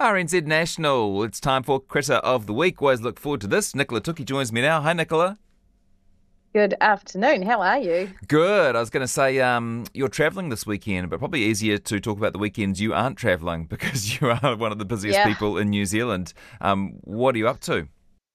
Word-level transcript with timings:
RNZ 0.00 0.46
National. 0.46 1.24
It's 1.24 1.40
time 1.40 1.64
for 1.64 1.80
Critter 1.80 2.14
of 2.14 2.46
the 2.46 2.52
Week. 2.52 2.80
Always 2.80 3.00
look 3.00 3.18
forward 3.18 3.40
to 3.40 3.48
this. 3.48 3.74
Nicola 3.74 4.00
Toki 4.00 4.24
joins 4.24 4.52
me 4.52 4.60
now. 4.60 4.80
Hi, 4.80 4.92
Nicola. 4.92 5.38
Good 6.54 6.76
afternoon. 6.80 7.42
How 7.42 7.60
are 7.60 7.78
you? 7.80 8.08
Good. 8.28 8.76
I 8.76 8.78
was 8.80 8.90
going 8.90 9.00
to 9.02 9.08
say 9.12 9.40
um, 9.40 9.86
you're 9.92 10.08
travelling 10.08 10.50
this 10.50 10.64
weekend, 10.64 11.10
but 11.10 11.18
probably 11.18 11.42
easier 11.42 11.78
to 11.78 11.98
talk 11.98 12.16
about 12.16 12.32
the 12.32 12.38
weekends 12.38 12.80
you 12.80 12.94
aren't 12.94 13.18
travelling 13.18 13.64
because 13.68 14.20
you 14.20 14.30
are 14.30 14.54
one 14.54 14.70
of 14.70 14.78
the 14.78 14.84
busiest 14.84 15.18
Yeah. 15.18 15.26
people 15.26 15.58
in 15.58 15.68
New 15.70 15.84
Zealand. 15.84 16.32
Um, 16.60 17.00
what 17.02 17.34
are 17.34 17.38
you 17.38 17.48
up 17.48 17.58
to? 17.62 17.88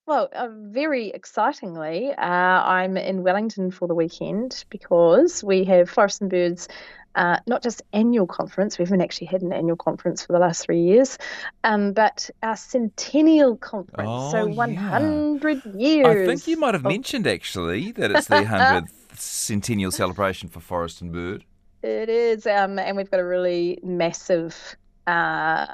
Well, 0.06 0.28
uh, 0.34 0.50
very 0.52 1.12
excitingly, 1.12 2.12
uh, 2.12 2.22
I'm 2.22 2.98
in 2.98 3.24
Wellington 3.24 3.72
for 3.72 3.88
the 3.88 3.96
weekend 3.96 4.66
because 4.70 5.42
we 5.46 5.64
have 5.64 5.90
Forest 5.90 6.20
and 6.20 6.30
Birds. 6.30 6.68
Uh, 7.16 7.38
not 7.46 7.62
just 7.62 7.82
annual 7.94 8.26
conference, 8.26 8.80
we 8.80 8.86
haven't 8.86 9.02
actually 9.02 9.28
had 9.28 9.42
an 9.42 9.54
annual 9.54 9.76
conference 9.76 10.26
for 10.26 10.34
the 10.34 10.40
last 10.40 10.66
three 10.66 10.82
years, 10.82 11.18
um, 11.64 11.94
but 11.94 12.30
our 12.42 12.56
centennial 12.56 13.56
conference. 13.58 14.10
Oh, 14.12 14.32
so 14.32 14.46
yeah. 14.48 14.56
100 14.56 15.76
years. 15.76 16.08
I 16.08 16.26
think 16.26 16.48
you 16.48 16.58
might 16.58 16.74
have 16.74 16.86
of- 16.86 16.92
mentioned 16.92 17.28
actually 17.28 17.92
that 17.94 18.12
it's 18.12 18.28
the 18.28 18.36
100th 18.44 18.90
centennial 19.20 19.92
celebration 19.92 20.50
for 20.50 20.60
Forest 20.60 21.02
and 21.02 21.12
Bird. 21.12 21.46
It 21.84 22.10
is, 22.10 22.48
um, 22.48 22.80
and 22.80 22.96
we've 22.96 23.12
got 23.12 23.20
a 23.20 23.26
really 23.26 23.78
massive, 23.84 24.78
uh, 25.08 25.66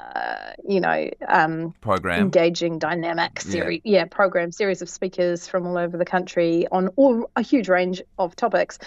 you 0.68 0.80
know, 0.80 1.08
um, 1.28 1.72
Program. 1.80 2.20
engaging, 2.20 2.78
dynamic 2.78 3.32
Yeah. 3.44 3.50
series, 3.52 3.80
yeah. 3.84 4.04
program 4.06 4.52
series 4.52 4.82
of 4.82 4.88
speakers 4.88 5.46
from 5.46 5.66
all 5.66 5.78
over 5.78 5.96
the 5.96 6.04
country 6.04 6.66
on 6.70 6.88
all 6.96 7.30
a 7.36 7.42
huge 7.42 7.68
range 7.68 8.02
of 8.18 8.34
topics. 8.36 8.78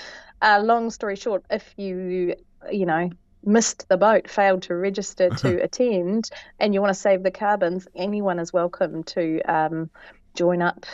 Uh, 0.42 0.62
long 0.64 0.90
story 0.90 1.16
short, 1.16 1.44
if 1.50 1.74
you 1.78 2.36
you 2.72 2.86
know 2.86 3.10
missed 3.46 3.88
the 3.90 3.98
boat, 3.98 4.30
failed 4.30 4.62
to 4.64 4.76
register 4.76 5.30
to 5.30 5.62
attend, 5.64 6.30
and 6.60 6.73
you 6.73 6.82
want 6.82 6.90
to 6.92 7.00
save 7.00 7.23
the 7.23 7.32
carbons, 7.32 7.88
anyone 7.96 8.40
is 8.40 8.54
welcome 8.54 9.04
to 9.04 9.42
um, 9.44 9.90
join 10.36 10.62
up 10.62 10.86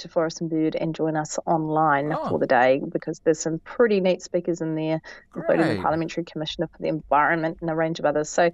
to 0.00 0.08
Forest 0.08 0.40
and 0.40 0.50
Bird 0.50 0.76
and 0.76 0.94
join 0.94 1.16
us 1.16 1.38
online 1.46 2.12
Oh. 2.12 2.28
for 2.28 2.38
the 2.38 2.46
day 2.46 2.80
because 2.92 3.20
there's 3.20 3.38
some 3.40 3.58
pretty 3.60 4.00
neat 4.00 4.22
speakers 4.22 4.60
in 4.60 4.74
there, 4.74 5.00
including 5.34 5.76
the 5.76 5.80
Parliamentary 5.82 6.24
Commissioner 6.24 6.66
for 6.66 6.82
the 6.82 6.88
Environment 6.88 7.58
and 7.60 7.70
a 7.70 7.74
range 7.74 7.98
of 7.98 8.04
others. 8.04 8.28
So, 8.28 8.50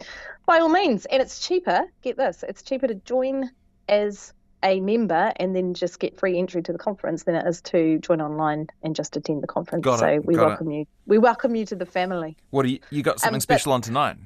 by 0.47 0.58
all 0.61 0.69
means, 0.69 1.06
and 1.06 1.20
it's 1.22 1.47
cheaper. 1.47 1.83
Get 2.03 2.16
this: 2.16 2.44
it's 2.47 2.62
cheaper 2.62 2.86
to 2.86 2.94
join 2.94 3.50
as 3.88 4.33
a 4.62 4.80
member 4.80 5.33
and 5.36 5.55
then 5.55 5.75
just 5.75 6.00
get 6.00 6.19
free 6.19 6.38
entry 6.38 6.62
to 6.62 6.72
the 6.72 6.78
conference 6.78 7.25
than 7.25 7.34
it 7.34 7.47
is 7.47 7.60
to 7.60 7.98
join 7.98 8.20
online 8.20 8.66
and 8.83 8.97
just 8.97 9.16
attend 9.16 9.42
the 9.42 9.47
conference. 9.47 9.84
Got 9.84 9.97
it, 9.97 9.98
so 9.98 10.20
we 10.25 10.34
got 10.34 10.42
it. 10.42 10.47
welcome 10.47 10.70
you. 10.70 10.86
We 11.06 11.19
welcome 11.19 11.55
you 11.55 11.66
to 11.66 11.77
the 11.77 11.86
family. 11.86 12.36
What 12.50 12.62
do 12.64 12.70
you, 12.70 12.81
you 12.91 13.03
got 13.03 13.20
something 13.20 13.36
Um, 13.36 13.41
special 13.41 13.72
on 13.72 13.83
tonight? 13.83 14.16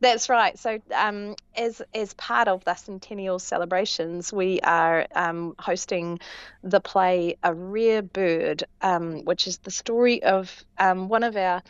That's 0.00 0.28
right. 0.28 0.56
So, 0.58 0.78
um, 0.94 1.34
as 1.56 1.82
as 1.92 2.14
part 2.14 2.46
of 2.46 2.64
the 2.64 2.74
centennial 2.74 3.38
celebrations, 3.38 4.32
we 4.32 4.60
are 4.60 5.06
um, 5.14 5.54
hosting 5.58 6.20
the 6.62 6.80
play 6.80 7.36
"A 7.42 7.52
Rare 7.52 8.02
Bird," 8.02 8.64
um, 8.80 9.24
which 9.24 9.46
is 9.48 9.58
the 9.58 9.70
story 9.72 10.22
of 10.22 10.64
um, 10.78 11.08
one 11.08 11.24
of 11.24 11.36
our 11.36 11.62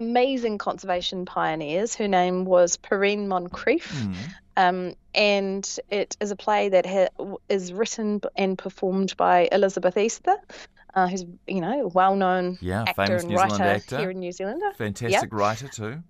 amazing 0.00 0.58
conservation 0.58 1.26
pioneers. 1.26 1.94
Her 1.94 2.08
name 2.08 2.44
was 2.44 2.76
Perrine 2.76 3.28
Moncrieff. 3.28 4.08
Um, 4.56 4.94
and 5.14 5.78
it 5.88 6.16
is 6.20 6.32
a 6.32 6.36
play 6.36 6.70
that 6.70 6.84
ha- 6.84 7.36
is 7.48 7.72
written 7.72 8.20
and 8.36 8.58
performed 8.58 9.16
by 9.16 9.48
Elizabeth 9.52 9.96
Easther, 9.96 10.36
uh, 10.94 11.06
who's 11.06 11.24
you 11.46 11.60
know 11.60 11.82
a 11.84 11.86
well-known 11.88 12.58
Yeah, 12.60 12.82
actor 12.82 13.06
famous 13.06 13.22
and 13.22 13.30
New 13.30 13.36
writer 13.36 13.54
Zealand 13.54 13.76
actor. 13.76 13.98
here 13.98 14.10
in 14.10 14.18
New 14.18 14.32
Zealand. 14.32 14.62
Fantastic 14.76 15.32
writer 15.32 15.68
too. 15.68 16.02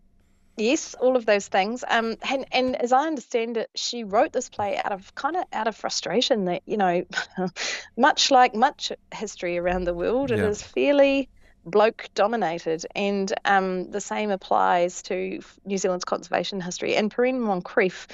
Yes, 0.59 0.95
all 0.95 1.17
of 1.17 1.25
those 1.25 1.49
things. 1.49 1.85
Um, 1.89 2.17
and, 2.29 2.47
and 2.53 2.77
as 2.77 2.93
I 2.93 3.07
understand 3.07 3.57
it, 3.57 3.71
she 3.75 4.05
wrote 4.05 4.33
this 4.33 4.49
play 4.49 4.77
out 4.77 4.93
of 4.93 5.15
kind 5.15 5.37
of 5.37 5.45
out 5.53 5.69
of 5.69 5.77
frustration 5.77 6.47
that 6.47 6.63
you 6.67 6.77
know, 6.77 7.05
much 7.97 8.31
like 8.31 8.55
much 8.55 8.93
history 9.15 9.59
around 9.59 9.85
the 9.85 9.95
world, 9.95 10.31
it 10.31 10.39
Yeah. 10.39 10.49
is 10.49 10.63
fairly 10.63 11.29
bloke 11.65 12.09
dominated, 12.15 12.87
and 12.95 13.33
um, 13.45 13.91
the 13.91 14.01
same 14.01 14.31
applies 14.31 15.03
to 15.03 15.41
New 15.65 15.79
Zealand's 15.79 16.05
conservation 16.05 16.61
history. 16.61 16.97
And 16.97 17.11
Perrine 17.11 17.41
Moncrieff, 17.41 18.07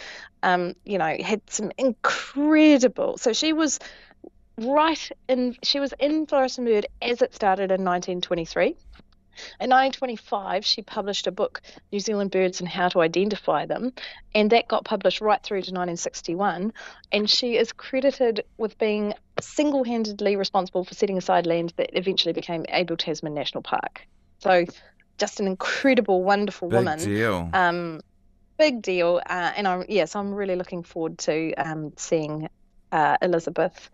um, 0.42 0.74
you 0.84 0.98
know, 0.98 1.16
had 1.20 1.40
some 1.48 1.72
incredible. 1.78 3.16
So 3.18 3.32
she 3.32 3.52
was 3.52 3.78
right 4.58 5.10
in. 5.28 5.56
She 5.62 5.80
was 5.80 5.94
in 5.98 6.24
Bird 6.26 6.86
as 7.00 7.22
it 7.22 7.34
started 7.34 7.70
in 7.70 7.84
1923. 7.84 8.76
In 9.60 9.70
1925, 9.70 10.64
she 10.64 10.82
published 10.82 11.26
a 11.26 11.32
book, 11.32 11.60
New 11.92 12.00
Zealand 12.00 12.30
Birds 12.30 12.60
and 12.60 12.68
How 12.68 12.88
to 12.88 13.00
Identify 13.00 13.66
Them, 13.66 13.92
and 14.34 14.50
that 14.50 14.68
got 14.68 14.84
published 14.84 15.20
right 15.20 15.42
through 15.42 15.62
to 15.62 15.70
1961. 15.70 16.72
And 17.12 17.28
she 17.30 17.56
is 17.56 17.72
credited 17.72 18.44
with 18.56 18.78
being 18.78 19.14
single 19.40 19.84
handedly 19.84 20.36
responsible 20.36 20.84
for 20.84 20.94
setting 20.94 21.18
aside 21.18 21.46
land 21.46 21.72
that 21.76 21.90
eventually 21.92 22.32
became 22.32 22.64
Abel 22.68 22.96
Tasman 22.96 23.34
National 23.34 23.62
Park. 23.62 24.06
So, 24.38 24.64
just 25.18 25.40
an 25.40 25.46
incredible, 25.46 26.22
wonderful 26.22 26.68
Big 26.68 26.78
woman. 26.78 26.98
deal. 26.98 27.50
Um, 27.52 28.00
big 28.58 28.82
deal. 28.82 29.20
Uh, 29.24 29.52
and 29.56 29.66
I'm, 29.66 29.84
yes, 29.88 30.14
I'm 30.16 30.34
really 30.34 30.56
looking 30.56 30.82
forward 30.82 31.18
to 31.18 31.54
um, 31.54 31.92
seeing 31.96 32.48
uh, 32.92 33.16
Elizabeth 33.22 33.90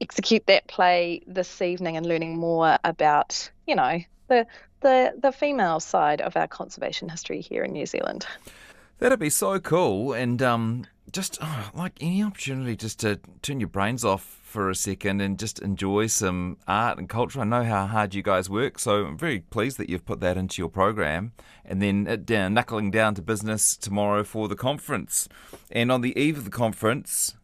execute 0.00 0.46
that 0.46 0.66
play 0.66 1.22
this 1.26 1.62
evening 1.62 1.96
and 1.96 2.06
learning 2.06 2.36
more 2.36 2.78
about, 2.84 3.50
you 3.66 3.74
know, 3.74 3.98
the 4.28 4.46
the 4.80 5.14
the 5.20 5.32
female 5.32 5.80
side 5.80 6.20
of 6.20 6.36
our 6.36 6.46
conservation 6.46 7.08
history 7.08 7.40
here 7.40 7.64
in 7.64 7.72
New 7.72 7.86
Zealand. 7.86 8.26
That'd 8.98 9.18
be 9.18 9.30
so 9.30 9.58
cool, 9.58 10.12
and 10.12 10.40
um, 10.40 10.86
just 11.12 11.38
oh, 11.40 11.70
like 11.74 11.92
any 12.00 12.22
opportunity 12.22 12.76
just 12.76 13.00
to 13.00 13.20
turn 13.42 13.60
your 13.60 13.68
brains 13.68 14.04
off 14.04 14.22
for 14.22 14.70
a 14.70 14.74
second 14.74 15.20
and 15.20 15.38
just 15.38 15.58
enjoy 15.60 16.06
some 16.06 16.56
art 16.68 16.98
and 16.98 17.08
culture. 17.08 17.40
I 17.40 17.44
know 17.44 17.64
how 17.64 17.86
hard 17.86 18.14
you 18.14 18.22
guys 18.22 18.48
work, 18.48 18.78
so 18.78 19.04
I'm 19.06 19.18
very 19.18 19.40
pleased 19.40 19.78
that 19.78 19.90
you've 19.90 20.06
put 20.06 20.20
that 20.20 20.36
into 20.36 20.62
your 20.62 20.68
program. 20.68 21.32
And 21.64 21.82
then 21.82 22.22
down, 22.24 22.54
knuckling 22.54 22.92
down 22.92 23.16
to 23.16 23.22
business 23.22 23.76
tomorrow 23.76 24.22
for 24.22 24.46
the 24.48 24.54
conference. 24.54 25.28
And 25.72 25.90
on 25.90 26.02
the 26.02 26.16
eve 26.16 26.38
of 26.38 26.44
the 26.44 26.50
conference, 26.50 27.34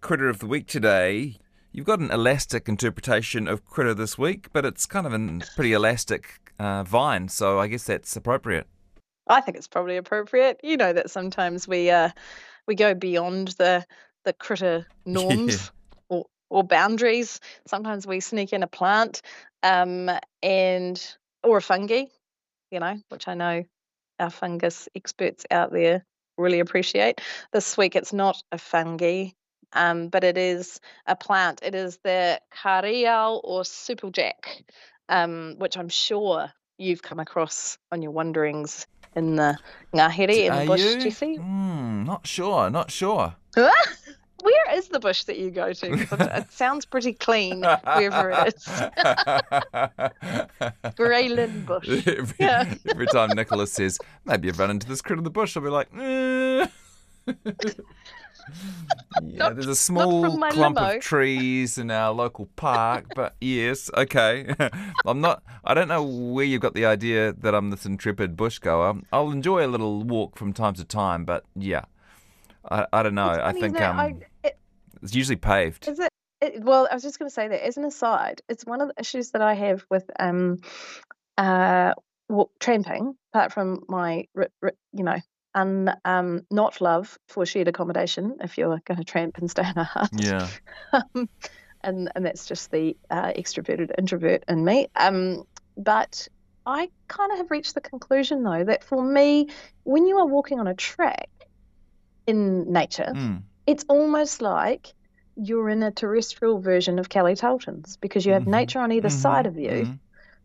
critter 0.00 0.28
of 0.28 0.40
the 0.40 0.46
week 0.46 0.66
today. 0.66 1.38
You've 1.74 1.86
got 1.86 2.00
an 2.00 2.10
elastic 2.10 2.68
interpretation 2.68 3.48
of 3.48 3.64
critter 3.64 3.94
this 3.94 4.18
week, 4.18 4.48
but 4.52 4.66
it's 4.66 4.84
kind 4.84 5.06
of 5.06 5.14
a 5.14 5.40
pretty 5.56 5.72
elastic 5.72 6.38
uh, 6.58 6.82
vine, 6.84 7.28
so 7.28 7.58
I 7.58 7.66
guess 7.66 7.84
that's 7.84 8.14
appropriate. 8.14 8.66
I 9.26 9.40
think 9.40 9.56
it's 9.56 9.68
probably 9.68 9.96
appropriate. 9.96 10.60
You 10.62 10.76
know 10.76 10.92
that 10.92 11.10
sometimes 11.10 11.66
we 11.66 11.90
uh 11.90 12.10
we 12.66 12.74
go 12.74 12.92
beyond 12.92 13.48
the 13.58 13.86
the 14.24 14.34
critter 14.34 14.86
norms 15.06 15.72
or 16.10 16.26
or 16.50 16.62
boundaries. 16.62 17.40
Sometimes 17.66 18.06
we 18.06 18.20
sneak 18.20 18.52
in 18.52 18.62
a 18.62 18.66
plant, 18.66 19.22
um, 19.62 20.10
and 20.42 21.16
or 21.42 21.56
a 21.56 21.62
fungi, 21.62 22.04
you 22.70 22.80
know, 22.80 23.00
which 23.08 23.28
I 23.28 23.34
know 23.34 23.64
our 24.18 24.30
fungus 24.30 24.90
experts 24.94 25.46
out 25.50 25.72
there 25.72 26.04
really 26.36 26.60
appreciate. 26.60 27.20
This 27.52 27.78
week 27.78 27.96
it's 27.96 28.12
not 28.12 28.42
a 28.52 28.58
fungi, 28.58 29.28
um, 29.74 30.08
but 30.08 30.24
it 30.24 30.36
is 30.38 30.80
a 31.06 31.16
plant. 31.16 31.60
It 31.62 31.74
is 31.74 31.98
the 32.04 32.40
Kareao 32.54 33.40
or 33.44 33.62
Supplejack, 33.62 34.62
um, 35.08 35.56
which 35.58 35.76
I'm 35.76 35.88
sure 35.88 36.50
you've 36.78 37.02
come 37.02 37.20
across 37.20 37.78
on 37.90 38.02
your 38.02 38.12
wanderings 38.12 38.86
in 39.14 39.36
the 39.36 39.56
Ngāhere 39.94 40.50
in 40.50 40.58
the 40.60 40.66
bush, 40.66 40.80
you? 40.80 41.00
Jesse. 41.00 41.36
Hmm, 41.36 42.04
not 42.04 42.26
sure, 42.26 42.70
not 42.70 42.90
sure. 42.90 43.34
Where 43.54 44.74
is 44.74 44.88
the 44.88 44.98
bush 44.98 45.22
that 45.24 45.38
you 45.38 45.50
go 45.52 45.72
to? 45.72 45.92
it- 45.92 46.50
sounds 46.50 46.84
pretty 46.84 47.12
clean 47.12 47.60
wherever 47.60 48.30
it 48.30 48.54
is. 48.56 48.64
Greyland 50.96 51.64
bush. 51.66 51.88
every, 52.08 52.34
Yeah. 52.40 52.74
every 52.90 53.06
time 53.06 53.30
Nicholas 53.36 53.72
says, 53.72 53.98
maybe 54.24 54.48
you've 54.48 54.58
run 54.58 54.70
into 54.70 54.88
this 54.88 55.00
critter 55.00 55.18
in 55.18 55.24
the 55.24 55.30
bush, 55.30 55.56
I'll 55.56 55.62
be 55.62 55.68
like, 55.68 55.88
eh. 55.96 56.66
Yeah, 59.22 59.50
there's 59.50 59.66
a 59.66 59.76
small 59.76 60.38
clump 60.50 60.76
limo. 60.76 60.96
of 60.96 61.00
trees 61.00 61.78
in 61.78 61.90
our 61.90 62.12
local 62.12 62.46
park, 62.56 63.06
but 63.14 63.34
yes, 63.40 63.90
okay. 63.96 64.54
I'm 65.06 65.20
not, 65.20 65.42
I 65.64 65.74
don't 65.74 65.88
know 65.88 66.02
where 66.02 66.44
you've 66.44 66.60
got 66.62 66.74
the 66.74 66.86
idea 66.86 67.32
that 67.32 67.54
I'm 67.54 67.70
this 67.70 67.86
intrepid 67.86 68.36
bushgoer. 68.36 69.02
I'll 69.12 69.30
enjoy 69.30 69.64
a 69.64 69.68
little 69.68 70.02
walk 70.02 70.36
from 70.36 70.52
time 70.52 70.74
to 70.74 70.84
time, 70.84 71.24
but 71.24 71.44
yeah, 71.54 71.84
I, 72.70 72.86
I 72.92 73.02
don't 73.02 73.14
know. 73.14 73.28
I 73.28 73.52
think 73.52 73.76
it? 73.76 73.82
um, 73.82 73.98
I- 73.98 74.14
it- 74.44 74.58
it's 75.02 75.14
usually 75.16 75.36
paved. 75.36 75.88
Is 75.88 75.98
it, 75.98 76.08
it? 76.40 76.62
Well, 76.62 76.86
I 76.88 76.94
was 76.94 77.02
just 77.02 77.18
going 77.18 77.28
to 77.28 77.34
say 77.34 77.48
that 77.48 77.66
as 77.66 77.76
an 77.76 77.84
aside, 77.84 78.40
it's 78.48 78.64
one 78.64 78.80
of 78.80 78.88
the 78.88 78.94
issues 79.00 79.32
that 79.32 79.42
I 79.42 79.54
have 79.54 79.84
with 79.90 80.08
um, 80.20 80.58
uh, 81.36 81.94
wa- 82.28 82.46
tramping. 82.60 83.16
Apart 83.34 83.52
from 83.52 83.82
my, 83.88 84.26
you 84.92 85.02
know, 85.04 85.16
un, 85.54 85.94
um, 86.04 86.42
not 86.50 86.80
love 86.80 87.18
for 87.28 87.46
shared 87.46 87.68
accommodation, 87.68 88.36
if 88.40 88.58
you're 88.58 88.80
going 88.84 88.98
to 88.98 89.04
tramp 89.04 89.38
and 89.38 89.50
stay 89.50 89.62
in 89.68 89.78
a 89.78 89.84
hut. 89.84 90.10
Yeah. 90.18 90.48
um, 90.92 91.28
and 91.82 92.10
and 92.14 92.24
that's 92.24 92.46
just 92.46 92.70
the 92.70 92.96
uh, 93.10 93.32
extroverted 93.32 93.90
introvert 93.98 94.44
in 94.48 94.64
me. 94.64 94.88
Um, 94.96 95.44
but 95.76 96.28
I 96.64 96.88
kind 97.08 97.32
of 97.32 97.38
have 97.38 97.50
reached 97.50 97.74
the 97.74 97.80
conclusion 97.80 98.42
though 98.44 98.64
that 98.64 98.84
for 98.84 99.02
me, 99.02 99.48
when 99.84 100.06
you 100.06 100.18
are 100.18 100.26
walking 100.26 100.60
on 100.60 100.68
a 100.68 100.74
track, 100.74 101.28
in 102.26 102.72
nature, 102.72 103.12
Mm. 103.14 103.42
it's 103.66 103.84
almost 103.88 104.42
like 104.42 104.92
you're 105.36 105.68
in 105.68 105.82
a 105.82 105.90
terrestrial 105.90 106.60
version 106.60 106.98
of 106.98 107.08
Kelly 107.08 107.34
Tarlton's 107.34 107.96
because 107.96 108.24
you 108.24 108.32
have 108.32 108.44
Mhm. 108.44 108.48
nature 108.52 108.80
on 108.80 108.92
either 108.92 109.08
side 109.10 109.46
of 109.46 109.56
you, 109.58 109.70
mhm. 109.70 110.00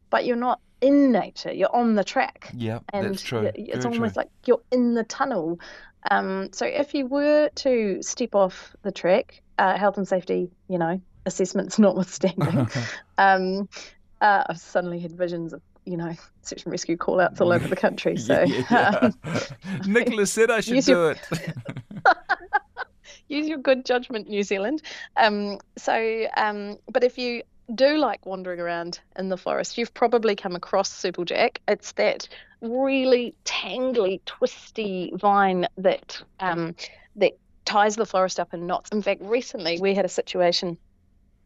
but 0.09 0.25
you're 0.25 0.35
not 0.37 0.59
in 0.81 1.11
nature. 1.11 1.51
You're 1.53 1.75
on 1.75 1.95
the 1.95 2.03
track. 2.03 2.51
Yeah, 2.55 2.79
and 2.93 3.09
that's 3.11 3.21
true. 3.21 3.49
it's 3.55 3.83
Very 3.83 3.95
almost 3.95 4.13
true. 4.15 4.21
like 4.21 4.29
you're 4.45 4.61
in 4.71 4.93
the 4.93 5.03
tunnel. 5.03 5.59
Um, 6.11 6.49
so 6.53 6.65
if 6.65 6.93
you 6.93 7.05
were 7.07 7.49
to 7.55 8.01
step 8.01 8.35
off 8.35 8.75
the 8.83 8.91
track, 8.91 9.41
uh, 9.57 9.77
health 9.77 9.97
and 9.97 10.07
safety, 10.07 10.49
you 10.69 10.77
know, 10.77 11.01
assessments 11.25 11.77
notwithstanding, 11.85 12.67
um, 13.17 13.67
uh, 14.21 14.43
I've 14.49 14.59
suddenly 14.59 14.99
had 14.99 15.11
visions 15.17 15.53
of, 15.53 15.61
you 15.85 15.97
know, 15.97 16.13
search 16.41 16.63
and 16.63 16.71
rescue 16.71 16.97
call 16.97 17.19
outs 17.19 17.41
all 17.41 17.51
over 17.51 17.67
the 17.67 17.75
country. 17.75 18.15
So 18.17 18.43
Yeah, 18.43 18.63
yeah. 18.69 18.89
um, 19.01 19.13
Nicholas 19.91 20.31
said 20.31 20.49
I 20.51 20.61
should 20.61 20.83
do 20.83 20.91
your- 20.91 21.11
it. 21.11 21.19
use 23.27 23.47
your 23.47 23.57
good 23.57 23.85
judgment, 23.85 24.29
New 24.29 24.43
Zealand. 24.43 24.81
Um, 25.17 25.59
so, 25.77 26.27
um, 26.37 26.77
but 26.91 27.03
if 27.03 27.17
you 27.17 27.43
do 27.73 27.97
like 27.97 28.25
wandering 28.25 28.59
around 28.59 28.99
in 29.17 29.29
the 29.29 29.37
forest, 29.37 29.77
you've 29.77 29.93
probably 29.93 30.35
come 30.35 30.55
across 30.55 30.89
Supplejack. 30.89 31.57
It's 31.67 31.91
that 31.93 32.27
really 32.61 33.35
tangly, 33.45 34.21
twisty 34.25 35.11
vine 35.15 35.67
that 35.77 36.21
um, 36.39 36.75
that 37.17 37.33
ties 37.65 37.95
the 37.95 38.05
forest 38.05 38.39
up 38.39 38.53
in 38.53 38.67
knots. 38.67 38.89
In 38.91 39.01
fact, 39.01 39.21
recently 39.21 39.79
we 39.79 39.93
had 39.93 40.05
a 40.05 40.09
situation 40.09 40.77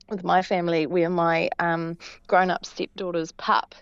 with 0.09 0.23
my 0.23 0.41
family 0.41 0.85
where 0.85 1.09
my 1.09 1.49
um, 1.57 1.97
grown-up 2.27 2.65
stepdaughter's 2.65 3.31
pup, 3.31 3.73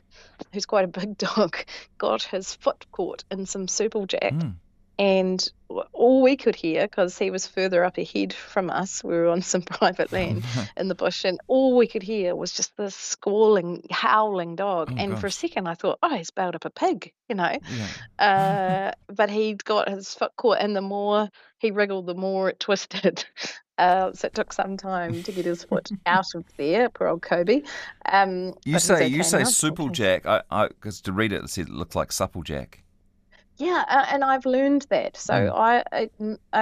who's 0.54 0.66
quite 0.66 0.86
a 0.86 0.88
big 0.88 1.18
dog, 1.18 1.58
got 1.98 2.24
his 2.24 2.54
foot 2.54 2.86
caught 2.92 3.24
in 3.32 3.46
some 3.46 3.68
Supplejack 3.68 4.32
Mm. 4.32 4.56
And 5.00 5.50
all 5.94 6.22
we 6.22 6.36
could 6.36 6.56
hear 6.56 6.84
because 6.88 7.18
he 7.18 7.30
was 7.32 7.46
further 7.48 7.84
up 7.86 7.98
ahead 7.98 8.34
from 8.34 8.70
us 8.72 9.04
we 9.04 9.14
were 9.16 9.28
on 9.28 9.42
some 9.42 9.62
private 9.80 10.12
land 10.12 10.44
in 10.78 10.88
the 10.90 10.96
bush 10.96 11.24
and 11.24 11.40
all 11.48 11.78
we 11.78 11.88
could 11.88 12.02
hear 12.04 12.36
was 12.36 12.52
just 12.52 12.76
this 12.78 12.96
squalling 12.96 13.84
howling 13.92 14.56
dog 14.56 14.90
Oh, 14.92 14.96
and 14.98 15.18
for 15.20 15.28
a 15.28 15.32
second 15.32 15.68
i 15.68 15.76
thought 15.76 16.00
oh 16.04 16.16
he's 16.16 16.32
bailed 16.32 16.56
up 16.56 16.66
a 16.66 16.70
pig 16.70 17.14
you 17.30 17.36
know 17.36 17.58
Yeah. 17.72 17.88
uh, 18.20 18.92
but 19.16 19.30
he'd 19.30 19.64
got 19.64 19.90
his 19.90 20.14
foot 20.14 20.32
caught 20.38 20.58
and 20.60 20.76
the 20.76 20.82
more 20.82 21.30
he 21.60 21.72
wriggled 21.72 22.08
the 22.08 22.16
more 22.16 22.50
it 22.50 22.60
twisted 22.60 23.24
uh, 23.78 24.12
so 24.14 24.26
it 24.26 24.34
took 24.34 24.52
some 24.52 24.76
time 24.76 25.24
to 25.24 25.32
get 25.32 25.46
his 25.46 25.64
foot 25.64 25.90
out 26.06 26.26
of 26.36 26.44
there 26.58 26.90
poor 26.90 27.08
old 27.08 27.22
kobe 27.22 27.62
um, 28.12 28.54
You 28.66 28.80
say 28.80 29.08
you 29.08 29.24
say 29.24 29.40
now. 29.40 29.46
Supplejack. 29.46 30.26
I 30.26 30.42
I 30.52 30.68
because 30.68 31.00
to 31.02 31.14
read 31.14 31.32
it, 31.32 31.44
it 31.44 31.50
said 31.50 31.68
it 31.68 31.74
looked 31.74 31.96
like 31.96 32.10
Supplejack. 32.10 32.80
Yeah, 33.60 33.84
and 34.12 34.24
I've 34.24 34.46
learned 34.46 34.88
that. 34.90 35.18
So 35.18 35.34
Mm. 35.34 35.52
I, 35.54 35.84
I 35.92 36.10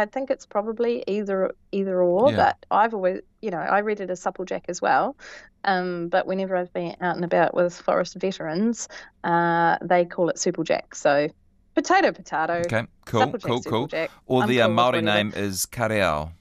I 0.02 0.06
think 0.06 0.32
it's 0.32 0.46
probably 0.48 1.04
either 1.08 1.54
either 1.72 2.02
or, 2.02 2.32
Yeah. 2.32 2.38
but 2.38 2.66
I've 2.72 2.94
always, 2.96 3.22
you 3.42 3.52
know, 3.52 3.60
I 3.60 3.80
read 3.80 4.00
it 4.02 4.10
as 4.10 4.20
supplejack 4.24 4.64
as 4.68 4.82
well. 4.82 5.16
Um, 5.64 6.10
but 6.10 6.26
whenever 6.26 6.56
I've 6.56 6.74
been 6.74 6.96
out 7.00 7.16
and 7.16 7.24
about 7.24 7.54
with 7.54 7.76
forest 7.76 8.16
veterans, 8.16 8.88
uh, 9.24 9.78
they 9.82 10.06
call 10.06 10.30
it 10.30 10.38
supplejack. 10.38 10.96
So 10.96 11.30
potato, 11.76 12.12
potato, 12.12 12.62
Okay, 12.66 12.88
cool, 13.06 13.22
supplejack, 13.22 13.42
cool, 13.44 13.62
cool. 13.62 13.88
supplejack. 13.88 14.10
Or 14.26 14.42
I'm 14.44 14.50
the 14.50 14.62
uh, 14.62 14.66
cool 14.68 14.74
Maori 14.76 15.02
name 15.02 15.34
is 15.36 15.68
Kareao. 15.68 16.32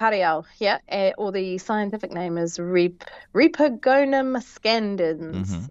Parial, 0.00 0.44
yeah, 0.58 0.78
uh, 0.90 1.10
or 1.18 1.30
the 1.30 1.58
scientific 1.58 2.10
name 2.10 2.36
is 2.38 2.58
Rep- 2.58 3.04
Ripogonum 3.34 4.42
scandens. 4.42 5.52
Mhm. 5.54 5.68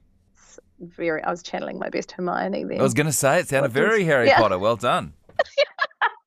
Very, 0.80 1.22
I 1.24 1.30
was 1.30 1.44
channeling 1.44 1.78
my 1.78 1.90
best 1.90 2.12
Hermione 2.12 2.64
then. 2.64 2.80
I 2.80 2.84
was 2.84 2.94
going 2.94 3.08
to 3.08 3.14
say 3.14 3.40
it 3.40 3.48
sounded 3.48 3.70
What 3.70 3.72
very 3.72 4.04
Harry 4.06 4.28
yeah. 4.28 4.38
Potter. 4.38 4.58
Well 4.58 4.78
done. 4.78 5.14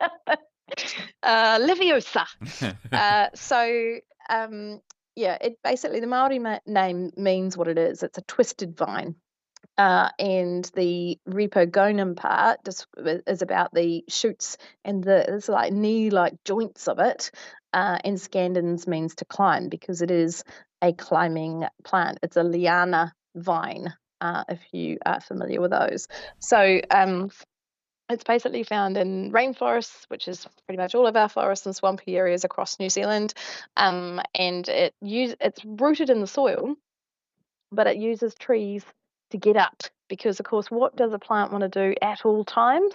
uh, 1.23 1.59
Leviosa. 1.59 2.27
uh, 2.93 3.29
so 3.35 3.97
um, 4.29 4.81
yeah, 5.17 5.39
it 5.41 5.59
basically 5.63 6.01
the 6.01 6.07
Maori 6.07 6.39
ma- 6.39 6.59
name 6.67 7.11
means 7.17 7.57
what 7.57 7.69
it 7.69 7.79
is. 7.79 8.03
It's 8.03 8.19
a 8.19 8.23
twisted 8.23 8.77
vine, 8.77 9.17
uh, 9.79 10.11
and 10.19 10.71
the 10.75 11.19
ripogonum 11.29 12.17
part 12.17 12.65
just 12.65 12.87
is 12.99 13.43
about 13.43 13.73
the 13.73 14.05
shoots 14.09 14.57
and 14.85 15.03
the 15.03 15.35
it's 15.35 15.49
like 15.49 15.73
knee-like 15.73 16.35
joints 16.45 16.89
of 16.89 16.99
it. 16.99 17.31
Uh, 17.75 17.99
and 18.05 18.21
scandens 18.21 18.87
means 18.87 19.15
to 19.15 19.25
climb 19.25 19.71
because 19.71 20.03
it 20.03 20.11
is 20.11 20.45
a 20.83 20.93
climbing 20.93 21.65
plant. 21.85 22.19
It's 22.23 22.37
a 22.37 22.43
liana 22.43 23.15
vine. 23.35 23.95
Uh, 24.23 24.45
if 24.49 24.61
you 24.71 24.99
are 25.05 25.21
familiar 25.21 25.61
with 25.61 25.73
those, 25.73 26.07
so 26.39 26.81
um, 26.93 27.29
it's 28.09 28.25
basically 28.25 28.63
found 28.63 28.97
in 28.97 29.33
rainforests, 29.33 30.05
which 30.09 30.29
is 30.29 30.47
pretty 30.67 30.81
much 30.81 30.95
all 30.95 31.07
of 31.07 31.17
our 31.17 31.29
forests 31.29 31.67
and 31.67 31.75
swampy 31.75 32.17
areas 32.17 32.45
across 32.45 32.79
New 32.79 32.89
Zealand. 32.89 33.35
Um, 33.77 34.21
and 34.35 34.69
it 34.69 34.95
use 35.01 35.35
it's 35.41 35.65
rooted 35.65 36.11
in 36.11 36.21
the 36.21 36.27
soil, 36.27 36.77
but 37.73 37.87
it 37.87 37.97
uses 37.97 38.35
trees 38.35 38.85
to 39.31 39.39
get 39.39 39.57
up 39.57 39.83
because, 40.09 40.39
of 40.39 40.47
course, 40.47 40.71
what 40.71 40.95
does 40.95 41.13
a 41.13 41.19
plant 41.19 41.51
want 41.51 41.63
to 41.63 41.69
do 41.69 41.95
at 42.03 42.25
all 42.25 42.45
times, 42.45 42.95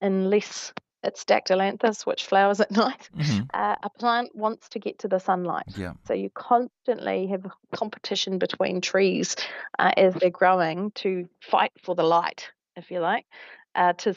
unless 0.00 0.72
it's 1.04 1.24
dactylanthus, 1.24 2.06
which 2.06 2.24
flowers 2.26 2.60
at 2.60 2.70
night? 2.84 3.08
Mhm. 3.16 3.48
Uh, 3.52 3.76
a 3.82 3.90
plant 3.90 4.34
wants 4.34 4.68
to 4.70 4.78
get 4.78 5.00
to 5.00 5.08
the 5.08 5.18
sunlight. 5.18 5.64
Yeah. 5.76 5.94
So 6.06 6.14
you 6.14 6.30
constantly 6.30 7.26
have 7.28 7.46
competition 7.74 8.38
between 8.38 8.80
trees 8.80 9.36
uh, 9.78 9.92
as 9.96 10.14
they're 10.14 10.30
growing 10.30 10.90
to 10.96 11.28
fight 11.40 11.72
for 11.82 11.94
the 11.94 12.04
light, 12.04 12.50
if 12.76 12.90
you 12.90 13.00
like. 13.00 13.26
Uh, 13.74 13.94
to 13.94 14.12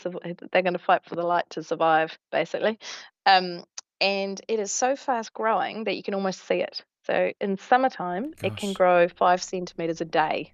they're 0.51 0.61
going 0.61 0.73
to 0.73 0.79
fight 0.79 1.05
for 1.05 1.15
the 1.15 1.23
light 1.25 1.49
to 1.51 1.63
survive, 1.63 2.17
basically. 2.31 2.77
Um, 3.25 3.63
and 4.01 4.39
it 4.49 4.59
is 4.59 4.71
so 4.71 4.95
fast 4.97 5.33
growing 5.33 5.85
that 5.85 5.95
you 5.95 6.03
can 6.03 6.13
almost 6.13 6.45
see 6.45 6.55
it. 6.55 6.83
So 7.07 7.31
in 7.39 7.57
summertime, 7.57 8.33
it 8.43 8.57
can 8.57 8.73
grow 8.73 9.07
five 9.07 9.41
centimeters 9.41 10.01
a 10.01 10.05
day. 10.05 10.51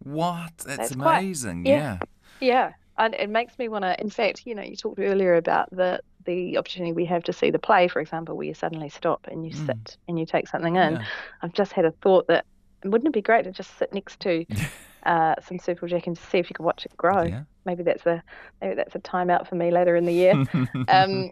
What? 0.00 0.52
That's, 0.58 0.76
That's 0.90 0.96
quite- 0.96 1.18
amazing. 1.20 1.64
yeah. 1.66 1.76
yeah. 1.78 1.98
Yeah, 2.40 2.72
and 3.04 3.14
it 3.14 3.28
makes 3.30 3.58
me 3.58 3.68
want 3.68 3.84
to. 3.84 4.00
In 4.00 4.10
fact, 4.10 4.42
you 4.46 4.54
know, 4.54 4.62
you 4.62 4.76
talked 4.76 4.98
earlier 4.98 5.34
about 5.36 5.68
the 5.70 6.00
the 6.24 6.56
opportunity 6.58 6.92
we 6.92 7.04
have 7.06 7.24
to 7.24 7.32
see 7.32 7.50
the 7.50 7.58
play, 7.58 7.88
for 7.88 8.00
example, 8.00 8.36
where 8.36 8.46
you 8.46 8.54
suddenly 8.54 8.88
stop 8.88 9.26
and 9.30 9.44
you 9.44 9.52
Mm. 9.52 9.66
sit 9.66 9.96
and 10.08 10.18
you 10.18 10.24
take 10.26 10.48
something 10.48 10.76
in. 10.76 10.92
Yeah. 10.94 11.04
I've 11.42 11.52
just 11.52 11.72
had 11.72 11.84
a 11.84 11.90
thought 12.02 12.26
that 12.28 12.44
wouldn't 12.84 13.08
it 13.08 13.12
be 13.12 13.22
great 13.22 13.44
to 13.44 13.52
just 13.52 13.76
sit 13.78 13.92
next 13.92 14.20
to 14.20 14.44
uh, 15.06 15.34
some 15.46 15.58
Supplejack 15.58 16.06
and 16.06 16.16
see 16.16 16.38
if 16.38 16.48
you 16.48 16.54
could 16.54 16.64
watch 16.64 16.86
it 16.86 16.96
grow? 16.96 17.24
Yeah. 17.24 17.42
Maybe 17.64 17.82
that's 17.82 18.06
a 18.06 18.22
maybe 18.60 18.74
that's 18.76 18.94
a 18.94 19.00
timeout 19.00 19.48
for 19.48 19.56
me 19.56 19.70
later 19.70 19.96
in 19.96 20.04
the 20.04 20.12
year. 20.12 20.34
um, 20.88 21.30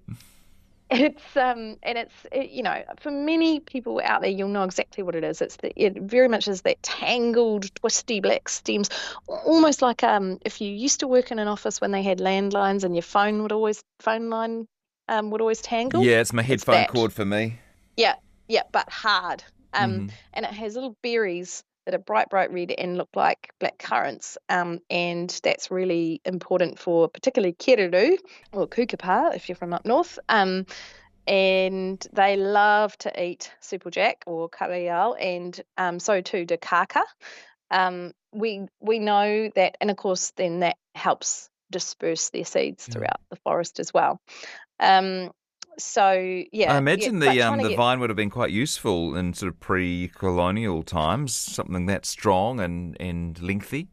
it's 0.90 1.36
um 1.36 1.76
and 1.82 1.96
it's 1.98 2.14
it, 2.32 2.50
you 2.50 2.62
know 2.62 2.82
for 2.98 3.10
many 3.10 3.60
people 3.60 4.00
out 4.04 4.20
there 4.22 4.30
you'll 4.30 4.48
know 4.48 4.64
exactly 4.64 5.02
what 5.02 5.14
it 5.14 5.22
is 5.22 5.40
it's 5.40 5.56
the, 5.56 5.72
it 5.80 5.96
very 6.02 6.28
much 6.28 6.48
is 6.48 6.62
that 6.62 6.82
tangled 6.82 7.72
twisty 7.76 8.20
black 8.20 8.48
stems 8.48 8.88
almost 9.28 9.82
like 9.82 10.02
um 10.02 10.38
if 10.44 10.60
you 10.60 10.68
used 10.70 11.00
to 11.00 11.06
work 11.08 11.30
in 11.30 11.38
an 11.38 11.48
office 11.48 11.80
when 11.80 11.92
they 11.92 12.02
had 12.02 12.18
landlines 12.18 12.82
and 12.84 12.94
your 12.94 13.02
phone 13.02 13.42
would 13.42 13.52
always 13.52 13.82
phone 14.00 14.30
line 14.30 14.66
um 15.08 15.30
would 15.30 15.40
always 15.40 15.60
tangle 15.60 16.02
yeah, 16.04 16.20
it's 16.20 16.32
my 16.32 16.42
headphone 16.42 16.74
that. 16.74 16.88
cord 16.88 17.12
for 17.12 17.24
me. 17.24 17.58
yeah 17.96 18.14
yeah, 18.48 18.62
but 18.72 18.88
hard 18.90 19.44
um 19.72 19.90
Mhm. 19.92 20.10
and 20.34 20.44
it 20.44 20.52
has 20.52 20.74
little 20.74 20.96
berries 21.02 21.62
that 21.86 21.94
are 21.94 21.98
bright, 21.98 22.28
bright 22.28 22.52
red 22.52 22.72
and 22.72 22.96
look 22.96 23.10
like 23.14 23.52
black 23.58 23.78
currants. 23.78 24.36
Um, 24.48 24.80
and 24.90 25.38
that's 25.42 25.70
really 25.70 26.20
important 26.24 26.78
for 26.78 27.08
particularly 27.08 27.54
Kereru 27.54 28.18
or 28.52 28.66
Kukupa 28.66 29.34
if 29.34 29.48
you're 29.48 29.56
from 29.56 29.72
up 29.72 29.84
north. 29.84 30.18
Um, 30.28 30.66
and 31.26 32.04
they 32.12 32.36
love 32.36 32.96
to 32.98 33.22
eat 33.22 33.52
supplejack 33.62 34.14
or 34.26 34.48
kareao, 34.48 35.14
and 35.20 35.60
um, 35.76 36.00
so 36.00 36.20
too 36.20 36.44
do 36.44 36.56
kaka. 36.56 37.04
Um, 37.70 38.12
we 38.32 38.66
we 38.80 38.98
know 38.98 39.50
that, 39.54 39.76
and 39.80 39.90
of 39.90 39.96
course, 39.96 40.32
then 40.36 40.60
that 40.60 40.76
helps 40.94 41.48
disperse 41.70 42.30
their 42.30 42.44
seeds 42.44 42.86
Yeah. 42.88 42.94
throughout 42.94 43.20
the 43.30 43.36
forest 43.36 43.78
as 43.78 43.94
well. 43.94 44.20
Um, 44.80 45.30
so 45.78 46.12
yeah, 46.52 46.74
I 46.74 46.78
imagine 46.78 47.20
yeah, 47.22 47.32
the 47.32 47.42
um 47.42 47.58
the 47.58 47.68
get- 47.70 47.76
vine 47.76 48.00
would 48.00 48.10
have 48.10 48.16
been 48.16 48.30
quite 48.30 48.50
useful 48.50 49.16
in 49.16 49.32
sort 49.34 49.52
of 49.52 49.60
pre-colonial 49.60 50.82
times. 50.82 51.34
Something 51.34 51.86
that 51.86 52.04
strong 52.06 52.60
and 52.60 52.96
and 53.00 53.40
lengthy. 53.40 53.88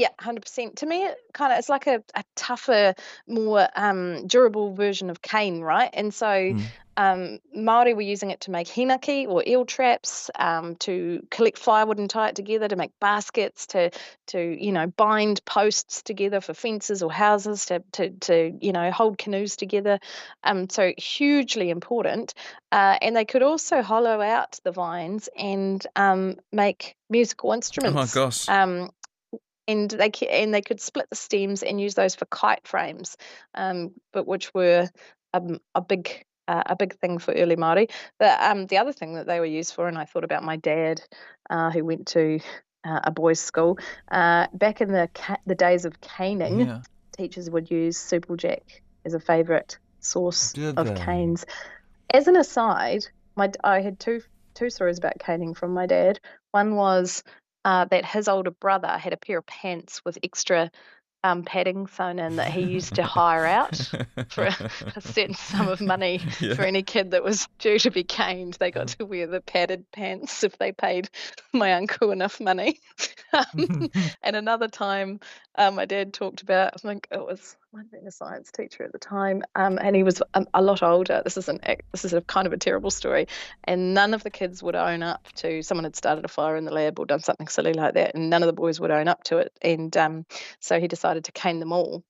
Yeah, 0.00 0.08
hundred 0.18 0.40
percent. 0.42 0.76
To 0.78 0.86
me, 0.86 1.04
it 1.04 1.18
kind 1.34 1.52
of 1.52 1.58
it's 1.58 1.68
like 1.68 1.86
a, 1.86 2.02
a 2.14 2.24
tougher, 2.34 2.94
more 3.28 3.68
um, 3.76 4.26
durable 4.26 4.72
version 4.72 5.10
of 5.10 5.20
cane, 5.20 5.60
right? 5.60 5.90
And 5.92 6.14
so, 6.14 6.26
Mm. 6.26 6.62
um, 6.96 7.38
Maori 7.54 7.92
were 7.92 8.00
using 8.00 8.30
it 8.30 8.40
to 8.42 8.50
make 8.50 8.66
hinaki 8.66 9.26
or 9.28 9.42
eel 9.46 9.66
traps, 9.66 10.30
um, 10.38 10.76
to 10.76 11.26
collect 11.30 11.58
firewood 11.58 11.98
and 11.98 12.08
tie 12.08 12.30
it 12.30 12.34
together, 12.36 12.66
to 12.68 12.76
make 12.76 12.92
baskets, 12.98 13.66
to 13.68 13.90
to 14.28 14.40
you 14.40 14.72
know 14.72 14.86
bind 14.86 15.44
posts 15.44 16.00
together 16.02 16.40
for 16.40 16.54
fences 16.54 17.02
or 17.02 17.12
houses, 17.12 17.66
to 17.66 17.82
to 17.92 18.08
to 18.20 18.56
you 18.58 18.72
know 18.72 18.90
hold 18.90 19.18
canoes 19.18 19.54
together. 19.56 19.98
Um, 20.44 20.70
so 20.70 20.94
hugely 20.96 21.68
important. 21.68 22.32
Uh, 22.72 22.96
and 23.02 23.14
they 23.14 23.26
could 23.26 23.42
also 23.42 23.82
hollow 23.82 24.22
out 24.22 24.58
the 24.64 24.72
vines 24.72 25.28
and 25.36 25.86
um, 25.94 26.36
make 26.52 26.96
musical 27.10 27.52
instruments. 27.52 28.16
Oh 28.16 28.20
my 28.20 28.26
gosh. 28.26 28.48
um, 28.48 28.90
and 29.68 29.90
they 29.90 30.10
and 30.30 30.52
they 30.52 30.62
could 30.62 30.80
split 30.80 31.08
the 31.10 31.16
stems 31.16 31.62
and 31.62 31.80
use 31.80 31.94
those 31.94 32.14
for 32.14 32.26
kite 32.26 32.66
frames, 32.66 33.16
um, 33.54 33.92
but 34.12 34.26
which 34.26 34.52
were 34.54 34.88
um, 35.34 35.58
a 35.74 35.80
big 35.80 36.24
uh, 36.48 36.62
a 36.66 36.76
big 36.76 36.98
thing 36.98 37.18
for 37.18 37.32
early 37.32 37.56
Māori. 37.56 37.90
The 38.18 38.50
um, 38.50 38.66
the 38.66 38.78
other 38.78 38.92
thing 38.92 39.14
that 39.14 39.26
they 39.26 39.40
were 39.40 39.46
used 39.46 39.74
for, 39.74 39.88
and 39.88 39.96
I 39.98 40.04
thought 40.04 40.24
about 40.24 40.42
my 40.42 40.56
dad, 40.56 41.00
uh, 41.48 41.70
who 41.70 41.84
went 41.84 42.08
to 42.08 42.40
uh, 42.84 43.00
a 43.04 43.10
boys' 43.10 43.40
school 43.40 43.78
uh, 44.10 44.46
back 44.52 44.80
in 44.80 44.92
the 44.92 45.08
ca- 45.14 45.40
the 45.46 45.54
days 45.54 45.84
of 45.84 46.00
caning. 46.00 46.60
Yeah. 46.60 46.82
Teachers 47.16 47.50
would 47.50 47.70
use 47.70 47.98
Supplejack 47.98 48.62
as 49.04 49.14
a 49.14 49.20
favourite 49.20 49.78
source 50.00 50.54
of 50.76 50.94
canes. 50.94 51.44
As 52.12 52.26
an 52.26 52.36
aside, 52.36 53.06
my 53.36 53.50
I 53.62 53.80
had 53.80 54.00
two 54.00 54.22
two 54.54 54.70
stories 54.70 54.98
about 54.98 55.18
caning 55.18 55.54
from 55.54 55.72
my 55.72 55.86
dad. 55.86 56.18
One 56.50 56.74
was 56.74 57.22
uh, 57.64 57.84
that 57.86 58.04
his 58.04 58.28
older 58.28 58.50
brother 58.50 58.96
had 58.98 59.12
a 59.12 59.16
pair 59.16 59.38
of 59.38 59.46
pants 59.46 60.04
with 60.04 60.18
extra 60.22 60.70
um, 61.22 61.42
padding 61.42 61.86
sewn 61.86 62.18
in 62.18 62.36
that 62.36 62.50
he 62.50 62.62
used 62.62 62.94
to 62.94 63.02
hire 63.02 63.44
out 63.44 63.76
for 64.28 64.44
a, 64.44 64.56
a 64.96 65.00
certain 65.02 65.34
sum 65.34 65.68
of 65.68 65.80
money 65.80 66.20
Yeah. 66.40 66.54
for 66.54 66.62
any 66.62 66.82
kid 66.82 67.10
that 67.10 67.22
was 67.22 67.46
due 67.58 67.78
to 67.80 67.90
be 67.90 68.04
caned. 68.04 68.54
They 68.54 68.70
got 68.70 68.88
to 68.88 69.04
wear 69.04 69.26
the 69.26 69.40
padded 69.42 69.84
pants 69.92 70.42
if 70.44 70.56
they 70.56 70.72
paid 70.72 71.10
my 71.52 71.74
uncle 71.74 72.10
enough 72.10 72.40
money. 72.40 72.80
Um, 73.32 73.90
and 74.24 74.34
another 74.34 74.66
time, 74.66 75.20
um, 75.54 75.76
my 75.76 75.84
dad 75.84 76.12
talked 76.12 76.42
about, 76.42 76.72
I 76.74 76.78
think 76.78 77.06
it 77.12 77.24
was, 77.24 77.56
might 77.72 77.82
have 77.82 77.90
been 77.92 78.06
a 78.06 78.10
science 78.10 78.50
teacher 78.50 78.82
at 78.82 78.90
the 78.90 78.98
time, 78.98 79.44
um, 79.54 79.78
and 79.80 79.94
he 79.94 80.02
was 80.02 80.20
um, 80.34 80.48
a 80.54 80.60
lot 80.60 80.82
older. 80.82 81.22
This 81.22 81.36
is 81.36 81.48
an 81.48 81.60
this 81.92 82.04
is 82.04 82.12
a 82.12 82.20
kind 82.22 82.48
of 82.48 82.52
a 82.52 82.56
terrible 82.56 82.90
story, 82.90 83.28
and 83.62 83.94
none 83.94 84.12
of 84.12 84.24
the 84.24 84.30
kids 84.30 84.60
would 84.60 84.74
own 84.74 85.04
up 85.04 85.28
to 85.36 85.62
someone 85.62 85.84
had 85.84 85.94
started 85.94 86.24
a 86.24 86.28
fire 86.28 86.56
in 86.56 86.64
the 86.64 86.72
lab 86.72 86.98
or 86.98 87.06
done 87.06 87.20
something 87.20 87.46
silly 87.46 87.72
like 87.72 87.94
that, 87.94 88.16
and 88.16 88.28
none 88.28 88.42
of 88.42 88.48
the 88.48 88.52
boys 88.52 88.80
would 88.80 88.90
own 88.90 89.06
up 89.06 89.22
to 89.24 89.38
it, 89.38 89.52
and 89.62 89.96
um, 89.96 90.26
so 90.58 90.80
he 90.80 90.88
decided 90.88 91.24
to 91.24 91.32
cane 91.32 91.60
them 91.60 91.72
all. 91.72 92.02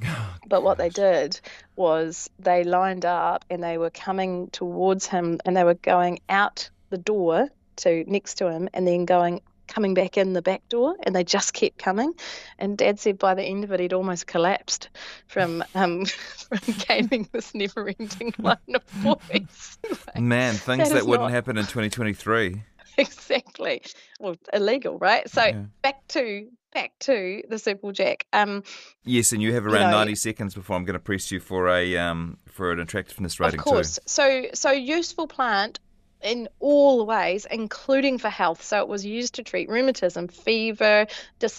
But 0.46 0.62
what 0.62 0.78
they 0.78 0.88
did 0.88 1.38
was 1.76 2.30
they 2.38 2.64
lined 2.64 3.04
up 3.04 3.44
and 3.50 3.62
they 3.62 3.76
were 3.76 3.90
coming 3.90 4.48
towards 4.48 5.06
him 5.06 5.40
and 5.44 5.54
they 5.54 5.64
were 5.64 5.74
going 5.74 6.20
out 6.30 6.70
the 6.88 6.96
door 6.96 7.50
to 7.76 8.04
next 8.06 8.36
to 8.36 8.50
him 8.50 8.70
and 8.72 8.88
then 8.88 9.04
going 9.04 9.42
coming 9.68 9.94
back 9.94 10.16
in 10.16 10.32
the 10.32 10.42
back 10.42 10.68
door 10.68 10.96
and 11.04 11.14
they 11.14 11.22
just 11.22 11.52
kept 11.52 11.78
coming 11.78 12.12
and 12.58 12.76
dad 12.78 12.98
said 12.98 13.18
by 13.18 13.34
the 13.34 13.42
end 13.42 13.64
of 13.64 13.70
it 13.72 13.80
he'd 13.80 13.92
almost 13.92 14.26
collapsed 14.26 14.88
from 15.26 15.62
um 15.74 16.04
from 16.48 16.74
caning 16.74 17.28
this 17.32 17.54
never 17.54 17.88
ending 18.00 18.32
line 18.38 18.56
of 18.74 18.82
boys 19.02 19.78
Man, 20.18 20.54
things 20.54 20.88
That 20.88 20.94
that, 20.94 21.06
wouldn't 21.06 21.28
not- 21.28 21.32
happen 21.32 21.56
in 21.58 21.64
2023. 21.64 22.62
exactly 22.96 23.82
well 24.20 24.36
illegal 24.52 24.98
right 24.98 25.28
so 25.30 25.44
Yeah. 25.44 25.64
back 25.82 26.06
to 26.08 26.48
back 26.74 26.92
to 27.00 27.42
the 27.48 27.58
super 27.58 27.92
jack 27.92 28.26
um 28.32 28.62
Yes, 29.04 29.32
and 29.32 29.40
you 29.42 29.54
have 29.54 29.64
You 29.64 29.70
around 29.70 29.90
know- 29.90 29.98
90 29.98 30.14
seconds 30.16 30.54
before 30.54 30.76
I'm 30.76 30.84
going 30.84 30.94
to 30.94 30.98
press 30.98 31.30
you 31.30 31.40
for 31.40 31.68
a 31.68 31.96
um 31.96 32.38
for 32.48 32.72
an 32.72 32.80
attractiveness 32.80 33.38
rating 33.40 33.60
Of 33.60 33.64
course. 33.64 33.98
So 34.06 34.46
so 34.54 34.70
useful 34.72 35.26
plant 35.28 35.78
in 36.22 36.48
all 36.60 37.06
ways, 37.06 37.46
including 37.50 38.18
for 38.18 38.28
health. 38.28 38.62
So 38.62 38.80
it 38.80 38.88
was 38.88 39.04
used 39.04 39.34
to 39.34 39.42
treat 39.42 39.68
rheumatism, 39.68 40.28
fever, 40.28 41.06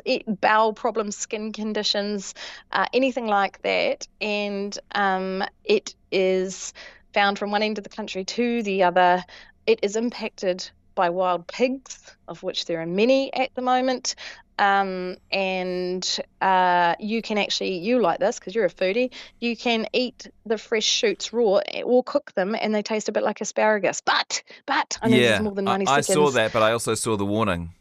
e- 0.05 0.23
bowel 0.27 0.73
problems, 0.73 1.15
skin 1.17 1.51
conditions, 1.51 2.33
uh, 2.71 2.85
anything 2.93 3.27
like 3.27 3.61
that. 3.61 4.07
And 4.19 4.77
um, 4.93 5.43
it 5.63 5.95
is 6.11 6.73
found 7.13 7.39
from 7.39 7.51
one 7.51 7.63
end 7.63 7.77
of 7.77 7.83
the 7.83 7.89
country 7.89 8.23
to 8.25 8.63
the 8.63 8.83
other. 8.83 9.23
It 9.65 9.79
is 9.83 9.95
impacted 9.95 10.69
by 10.99 11.09
wild 11.09 11.47
pigs, 11.47 11.97
of 12.27 12.43
which 12.43 12.65
there 12.65 12.81
are 12.81 12.85
many 12.85 13.33
at 13.33 13.55
the 13.55 13.61
moment. 13.61 14.15
Um, 14.57 15.15
and 15.31 16.19
uh, 16.41 16.95
you 16.99 17.21
can 17.21 17.37
actually, 17.37 17.77
you 17.77 18.01
like 18.01 18.19
this 18.19 18.37
because 18.37 18.53
you're 18.53 18.65
a 18.65 18.69
foodie, 18.69 19.11
you 19.39 19.55
can 19.55 19.87
eat 19.93 20.29
the 20.45 20.57
fresh 20.57 20.83
shoots 20.83 21.31
raw 21.31 21.61
or 21.85 22.03
cook 22.03 22.33
them 22.33 22.53
and 22.53 22.75
they 22.75 22.81
taste 22.81 23.07
a 23.07 23.13
bit 23.13 23.23
like 23.23 23.39
asparagus. 23.39 24.01
But, 24.01 24.43
but, 24.65 24.97
I 25.01 25.07
know 25.07 25.15
yeah, 25.15 25.35
is 25.35 25.41
more 25.41 25.53
than 25.53 25.69
I, 25.69 25.77
90 25.77 25.87
I 25.87 26.01
seconds. 26.01 26.13
saw 26.13 26.31
that, 26.31 26.51
but 26.51 26.63
I 26.63 26.73
also 26.73 26.95
saw 26.95 27.15
the 27.15 27.25
warning. 27.25 27.71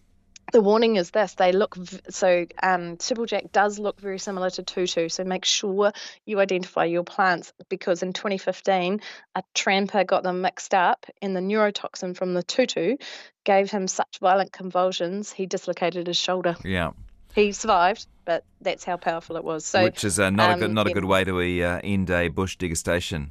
The 0.50 0.62
warning 0.62 0.96
is 0.96 1.10
this 1.10 1.34
they 1.34 1.52
look, 1.52 1.74
v- 1.76 2.00
so 2.08 2.46
um, 2.62 2.96
Supplejack 2.96 3.52
does 3.52 3.78
look 3.78 4.00
very 4.00 4.18
similar 4.18 4.48
to 4.50 4.62
Tutu. 4.62 5.08
So 5.10 5.22
make 5.24 5.44
sure 5.44 5.92
you 6.24 6.40
identify 6.40 6.84
your 6.84 7.04
plants 7.04 7.52
because 7.68 8.02
in 8.02 8.14
2015, 8.14 9.00
a 9.34 9.42
tramper 9.54 10.04
got 10.04 10.22
them 10.22 10.40
mixed 10.40 10.72
up 10.72 11.04
and 11.20 11.36
the 11.36 11.40
neurotoxin 11.40 12.16
from 12.16 12.32
the 12.32 12.42
Tutu 12.42 12.96
gave 13.44 13.70
him 13.70 13.86
such 13.88 14.18
violent 14.20 14.52
convulsions, 14.52 15.32
he 15.32 15.46
dislocated 15.46 16.06
his 16.06 16.16
shoulder. 16.16 16.56
Yeah, 16.64 16.92
He 17.34 17.52
survived, 17.52 18.06
but 18.24 18.44
that's 18.60 18.84
how 18.84 18.96
powerful 18.96 19.36
it 19.36 19.44
was. 19.44 19.64
So, 19.66 19.84
which 19.84 20.04
is 20.04 20.18
uh, 20.18 20.30
not 20.30 20.56
a 20.56 20.58
good 20.58 20.68
um, 20.68 20.74
not 20.74 20.86
a 20.86 20.92
good 20.92 21.04
way 21.04 21.24
to 21.24 21.62
uh, 21.62 21.80
end 21.84 22.10
a 22.10 22.28
bush 22.28 22.56
degustation. 22.56 23.28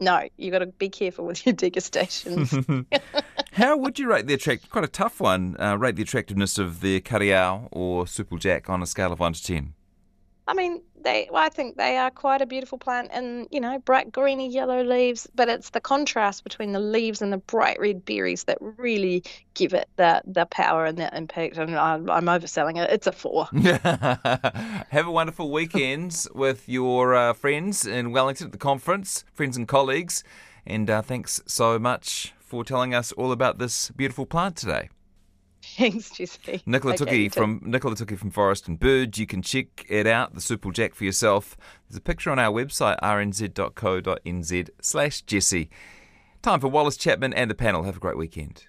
no, 0.00 0.28
you've 0.36 0.52
got 0.52 0.60
to 0.60 0.66
be 0.66 0.88
careful 0.90 1.26
with 1.26 1.44
your 1.46 1.54
degustations. 1.64 2.86
How 3.56 3.74
would 3.74 3.98
you 3.98 4.10
rate 4.10 4.26
the 4.26 4.34
attract? 4.34 4.68
Quite 4.68 4.84
a 4.84 4.88
tough 4.88 5.18
one. 5.18 5.56
Uh, 5.58 5.78
rate 5.78 5.96
the 5.96 6.02
attractiveness 6.02 6.58
of 6.58 6.82
the 6.82 7.00
Kareao 7.00 7.68
or 7.72 8.04
Supplejack 8.04 8.68
on 8.68 8.82
a 8.82 8.86
scale 8.86 9.14
of 9.14 9.18
one 9.18 9.32
to 9.32 9.42
ten. 9.42 9.72
I 10.46 10.52
mean, 10.52 10.82
they. 11.02 11.30
Well, 11.32 11.42
I 11.42 11.48
think 11.48 11.78
they 11.78 11.96
are 11.96 12.10
quite 12.10 12.42
a 12.42 12.46
beautiful 12.46 12.76
plant, 12.76 13.08
and 13.12 13.48
you 13.50 13.58
know, 13.58 13.78
bright 13.78 14.12
greeny 14.12 14.46
yellow 14.46 14.84
leaves. 14.84 15.26
But 15.34 15.48
it's 15.48 15.70
the 15.70 15.80
contrast 15.80 16.44
between 16.44 16.72
the 16.72 16.80
leaves 16.80 17.22
and 17.22 17.32
the 17.32 17.38
bright 17.38 17.80
red 17.80 18.04
berries 18.04 18.44
that 18.44 18.58
really 18.60 19.24
give 19.54 19.72
it 19.72 19.88
the 19.96 20.20
the 20.26 20.44
power 20.44 20.84
and 20.84 20.98
the 20.98 21.16
impact. 21.16 21.56
And 21.56 21.74
I'm, 21.76 22.10
I'm 22.10 22.26
overselling 22.26 22.76
it. 22.76 22.90
It's 22.90 23.06
a 23.06 23.12
four. 23.12 23.46
Have 24.90 25.06
a 25.06 25.10
wonderful 25.10 25.50
weekend 25.50 26.26
with 26.34 26.68
your 26.68 27.14
uh, 27.14 27.32
friends 27.32 27.86
in 27.86 28.12
Wellington 28.12 28.48
at 28.48 28.52
the 28.52 28.58
conference, 28.58 29.24
friends 29.32 29.56
and 29.56 29.66
colleagues, 29.66 30.22
and 30.66 30.90
uh, 30.90 31.00
thanks 31.00 31.40
so 31.46 31.78
much 31.78 32.34
for 32.46 32.64
telling 32.64 32.94
us 32.94 33.12
all 33.12 33.32
about 33.32 33.58
this 33.58 33.90
beautiful 33.90 34.24
plant 34.24 34.56
today. 34.56 34.88
Thanks, 35.76 36.10
Jesse. 36.10 36.62
Nicola 36.64 36.94
Okay, 36.94 37.04
Toki 37.04 37.28
from 37.28 37.60
Nicola 37.64 37.96
Toki 37.96 38.14
from 38.14 38.30
Forest 38.30 38.68
and 38.68 38.78
Bird. 38.78 39.18
You 39.18 39.26
can 39.26 39.42
check 39.42 39.84
it 39.88 40.06
out, 40.06 40.34
the 40.34 40.40
Super 40.40 40.70
Jack 40.70 40.94
for 40.94 41.04
yourself. 41.04 41.56
There's 41.88 41.98
a 41.98 42.00
picture 42.00 42.30
on 42.30 42.38
our 42.38 42.52
website, 42.52 42.98
rnz.co.nz 43.02 44.70
slash 44.80 45.22
Jesse. 45.22 45.68
Time 46.40 46.60
for 46.60 46.68
Wallace 46.68 46.96
Chapman 46.96 47.34
and 47.34 47.50
the 47.50 47.54
panel. 47.54 47.82
Have 47.82 47.96
a 47.96 48.00
great 48.00 48.16
weekend. 48.16 48.66